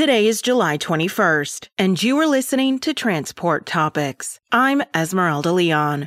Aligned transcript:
Today 0.00 0.26
is 0.26 0.40
July 0.40 0.78
21st, 0.78 1.68
and 1.76 2.02
you 2.02 2.16
are 2.20 2.26
listening 2.26 2.78
to 2.78 2.94
Transport 2.94 3.66
Topics. 3.66 4.40
I'm 4.50 4.82
Esmeralda 4.94 5.52
Leon. 5.52 6.06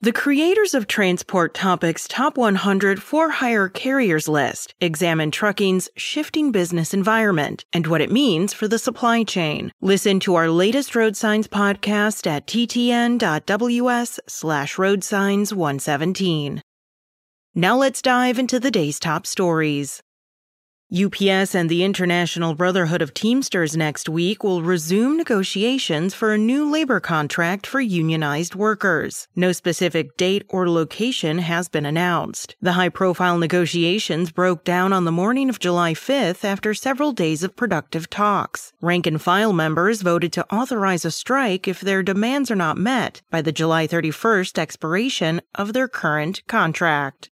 The 0.00 0.12
creators 0.12 0.72
of 0.72 0.86
Transport 0.86 1.52
Topics 1.52 2.06
Top 2.06 2.38
100 2.38 3.02
For 3.02 3.28
Hire 3.30 3.68
Carriers 3.68 4.28
list 4.28 4.76
examine 4.80 5.32
trucking's 5.32 5.88
shifting 5.96 6.52
business 6.52 6.94
environment 6.94 7.64
and 7.72 7.88
what 7.88 8.00
it 8.00 8.12
means 8.12 8.52
for 8.52 8.68
the 8.68 8.78
supply 8.78 9.24
chain. 9.24 9.72
Listen 9.80 10.20
to 10.20 10.36
our 10.36 10.48
latest 10.48 10.94
road 10.94 11.16
signs 11.16 11.48
podcast 11.48 12.24
at 12.28 12.46
ttn.ws 12.46 14.20
slash 14.28 14.78
road 14.78 15.02
signs 15.02 15.52
117. 15.52 16.62
Now 17.56 17.76
let's 17.76 18.00
dive 18.00 18.38
into 18.38 18.60
the 18.60 18.70
day's 18.70 19.00
top 19.00 19.26
stories. 19.26 20.00
UPS 20.92 21.54
and 21.54 21.70
the 21.70 21.84
International 21.84 22.54
Brotherhood 22.54 23.00
of 23.00 23.14
Teamsters 23.14 23.74
next 23.74 24.10
week 24.10 24.44
will 24.44 24.62
resume 24.62 25.16
negotiations 25.16 26.12
for 26.12 26.34
a 26.34 26.38
new 26.38 26.70
labor 26.70 27.00
contract 27.00 27.66
for 27.66 27.80
unionized 27.80 28.54
workers. 28.54 29.26
No 29.34 29.52
specific 29.52 30.18
date 30.18 30.44
or 30.50 30.68
location 30.68 31.38
has 31.38 31.70
been 31.70 31.86
announced. 31.86 32.56
The 32.60 32.72
high 32.72 32.90
profile 32.90 33.38
negotiations 33.38 34.30
broke 34.32 34.64
down 34.64 34.92
on 34.92 35.06
the 35.06 35.10
morning 35.12 35.48
of 35.48 35.58
July 35.58 35.94
5th 35.94 36.44
after 36.44 36.74
several 36.74 37.12
days 37.12 37.42
of 37.42 37.56
productive 37.56 38.10
talks. 38.10 38.74
Rank 38.82 39.06
and 39.06 39.22
file 39.22 39.54
members 39.54 40.02
voted 40.02 40.34
to 40.34 40.54
authorize 40.54 41.06
a 41.06 41.10
strike 41.10 41.66
if 41.66 41.80
their 41.80 42.02
demands 42.02 42.50
are 42.50 42.54
not 42.54 42.76
met 42.76 43.22
by 43.30 43.40
the 43.40 43.50
July 43.50 43.86
31st 43.86 44.58
expiration 44.58 45.40
of 45.54 45.72
their 45.72 45.88
current 45.88 46.46
contract. 46.48 47.30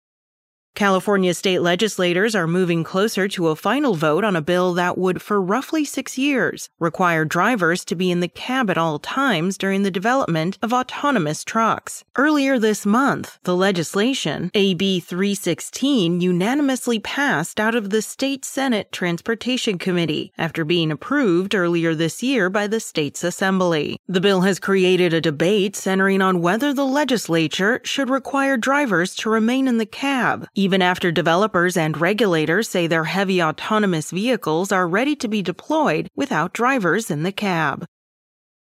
California 0.74 1.34
state 1.34 1.60
legislators 1.60 2.34
are 2.34 2.46
moving 2.46 2.82
closer 2.82 3.28
to 3.28 3.48
a 3.48 3.56
final 3.56 3.94
vote 3.94 4.24
on 4.24 4.34
a 4.34 4.40
bill 4.40 4.72
that 4.72 4.96
would, 4.96 5.20
for 5.20 5.40
roughly 5.40 5.84
six 5.84 6.16
years, 6.16 6.70
require 6.80 7.26
drivers 7.26 7.84
to 7.84 7.94
be 7.94 8.10
in 8.10 8.20
the 8.20 8.28
cab 8.28 8.70
at 8.70 8.78
all 8.78 8.98
times 8.98 9.58
during 9.58 9.82
the 9.82 9.90
development 9.90 10.58
of 10.62 10.72
autonomous 10.72 11.44
trucks. 11.44 12.04
Earlier 12.16 12.58
this 12.58 12.86
month, 12.86 13.38
the 13.44 13.54
legislation, 13.54 14.50
AB 14.54 15.00
316, 15.00 16.22
unanimously 16.22 16.98
passed 16.98 17.60
out 17.60 17.74
of 17.74 17.90
the 17.90 18.00
State 18.00 18.42
Senate 18.42 18.90
Transportation 18.90 19.76
Committee 19.76 20.32
after 20.38 20.64
being 20.64 20.90
approved 20.90 21.54
earlier 21.54 21.94
this 21.94 22.22
year 22.22 22.48
by 22.48 22.66
the 22.66 22.80
state's 22.80 23.22
assembly. 23.22 24.00
The 24.08 24.22
bill 24.22 24.40
has 24.40 24.58
created 24.58 25.12
a 25.12 25.20
debate 25.20 25.76
centering 25.76 26.22
on 26.22 26.40
whether 26.40 26.72
the 26.72 26.86
legislature 26.86 27.78
should 27.84 28.08
require 28.08 28.56
drivers 28.56 29.14
to 29.16 29.28
remain 29.28 29.68
in 29.68 29.76
the 29.76 29.84
cab 29.84 30.48
even 30.62 30.80
after 30.80 31.10
developers 31.10 31.76
and 31.76 32.00
regulators 32.00 32.68
say 32.68 32.86
their 32.86 33.02
heavy 33.02 33.42
autonomous 33.42 34.12
vehicles 34.12 34.70
are 34.70 34.86
ready 34.86 35.16
to 35.16 35.26
be 35.26 35.42
deployed 35.42 36.08
without 36.14 36.52
drivers 36.52 37.10
in 37.10 37.24
the 37.24 37.32
cab. 37.32 37.84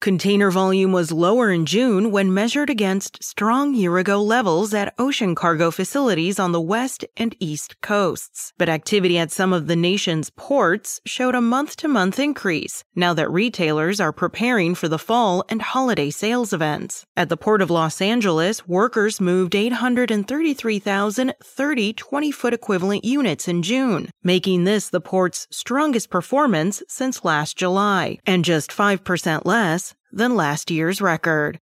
Container 0.01 0.53
volume 0.53 0.93
was 0.93 1.11
lower 1.11 1.51
in 1.51 1.67
June 1.67 2.13
when 2.13 2.33
measured 2.33 2.71
against 2.71 3.21
strong 3.21 3.75
year 3.75 3.99
ago 3.99 4.23
levels 4.23 4.73
at 4.73 4.95
ocean 4.97 5.35
cargo 5.35 5.73
facilities 5.73 6.39
on 6.39 6.53
the 6.53 6.61
west 6.61 7.05
and 7.17 7.35
east 7.41 7.81
coasts. 7.81 8.53
But 8.59 8.69
activity 8.69 9.19
at 9.19 9.33
some 9.33 9.53
of 9.53 9.67
the 9.67 9.75
nation's 9.75 10.31
ports 10.31 11.01
showed 11.05 11.35
a 11.35 11.41
month 11.41 11.75
to 11.79 11.89
month 11.89 12.21
increase 12.21 12.85
now 12.95 13.13
that 13.15 13.29
retailers 13.29 13.99
are 13.99 14.13
preparing 14.13 14.77
for 14.77 14.87
the 14.87 15.01
fall 15.01 15.45
and 15.49 15.61
holiday 15.61 16.11
sales 16.11 16.53
events. 16.53 17.05
At 17.17 17.29
the 17.29 17.37
Port 17.37 17.61
of 17.61 17.69
Los 17.69 18.01
Angeles, 18.01 18.69
workers 18.69 19.21
moved 19.21 19.57
833,030 19.57 21.93
20 21.93 22.31
foot 22.31 22.55
equivalent 22.55 23.05
units 23.05 23.49
in 23.49 23.65
June, 23.65 24.11
making 24.23 24.63
this 24.63 24.91
the 24.91 25.01
port's 25.01 25.49
strongest 25.51 26.09
performance 26.09 26.85
since 26.87 27.25
last 27.25 27.57
July, 27.57 28.19
and 28.25 28.45
just 28.45 28.71
5% 28.71 29.45
less 29.45 29.88
than 30.13 30.37
last 30.37 30.71
year's 30.71 31.01
record. 31.01 31.59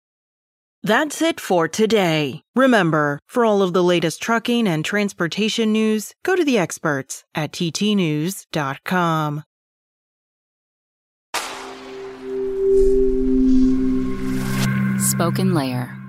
That's 0.83 1.21
it 1.21 1.39
for 1.39 1.67
today. 1.67 2.41
Remember, 2.55 3.19
for 3.27 3.43
all 3.43 3.63
of 3.63 3.73
the 3.73 3.83
latest 3.83 4.21
trucking 4.21 4.67
and 4.67 4.85
transportation 4.85 5.71
news, 5.71 6.13
go 6.23 6.35
to 6.35 6.43
the 6.43 6.59
experts 6.59 7.23
at 7.33 7.51
ttnews.com. 7.51 9.43
Spoken 14.99 15.53
Layer 15.53 16.04